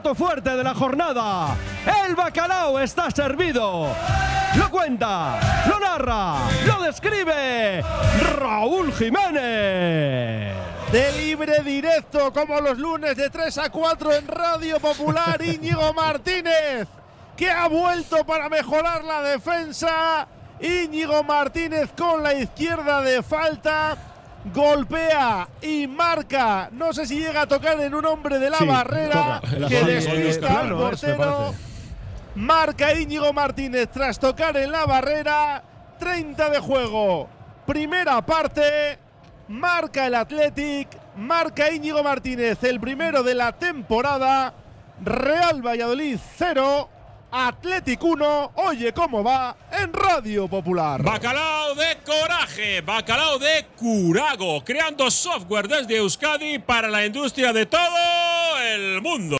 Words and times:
plato 0.00 0.14
fuerte 0.14 0.56
de 0.56 0.64
la 0.64 0.74
jornada, 0.74 1.54
el 2.06 2.14
bacalao 2.14 2.78
está 2.78 3.10
servido. 3.10 3.88
Lo 4.56 4.70
cuenta, 4.70 5.38
lo 5.68 5.78
narra, 5.78 6.36
lo 6.66 6.82
describe 6.82 7.84
Raúl 8.38 8.92
Jiménez. 8.94 10.54
De 10.90 11.12
libre 11.18 11.62
directo, 11.62 12.32
como 12.32 12.60
los 12.60 12.78
lunes 12.78 13.14
de 13.14 13.28
3 13.28 13.58
a 13.58 13.70
4 13.70 14.14
en 14.14 14.28
Radio 14.28 14.80
Popular, 14.80 15.40
Íñigo 15.44 15.92
Martínez, 15.92 16.88
que 17.36 17.50
ha 17.50 17.68
vuelto 17.68 18.24
para 18.24 18.48
mejorar 18.48 19.04
la 19.04 19.22
defensa. 19.22 20.26
Íñigo 20.60 21.22
Martínez 21.24 21.90
con 21.96 22.22
la 22.22 22.32
izquierda 22.32 23.02
de 23.02 23.22
falta. 23.22 24.09
Golpea 24.44 25.48
y 25.60 25.86
marca. 25.86 26.70
No 26.72 26.92
sé 26.92 27.06
si 27.06 27.18
llega 27.20 27.42
a 27.42 27.46
tocar 27.46 27.78
en 27.80 27.94
un 27.94 28.04
hombre 28.06 28.38
de 28.38 28.48
la 28.50 28.58
Sí, 28.58 28.66
barrera 28.66 29.40
toca. 29.42 29.68
que 29.68 29.84
despista 29.84 30.60
al 30.60 30.70
portero. 30.74 31.54
Marca 32.36 32.94
Íñigo 32.94 33.32
Martínez 33.32 33.88
tras 33.92 34.18
tocar 34.18 34.56
en 34.56 34.72
la 34.72 34.86
barrera. 34.86 35.62
30 35.98 36.48
de 36.48 36.58
juego. 36.58 37.28
Primera 37.66 38.24
parte. 38.24 38.98
Marca 39.48 40.06
el 40.06 40.14
Athletic. 40.14 40.88
Marca 41.16 41.70
Íñigo 41.70 42.02
Martínez, 42.02 42.62
el 42.64 42.80
primero 42.80 43.22
de 43.22 43.34
la 43.34 43.52
temporada. 43.52 44.54
Real 45.04 45.60
Valladolid 45.60 46.18
0. 46.38 46.88
Athletic 47.32 48.02
1. 48.02 48.52
Oye 48.56 48.92
cómo 48.92 49.22
va 49.22 49.56
en 49.72 49.92
Radio 49.92 50.48
Popular. 50.48 51.02
Bacalao 51.02 51.74
de 51.74 51.98
coraje, 52.04 52.80
bacalao 52.80 53.38
de 53.38 53.66
curago, 53.76 54.64
creando 54.64 55.10
software 55.10 55.68
desde 55.68 55.96
Euskadi 55.96 56.58
para 56.58 56.88
la 56.88 57.06
industria 57.06 57.52
de 57.52 57.66
todo 57.66 58.58
el 58.60 59.00
mundo. 59.00 59.20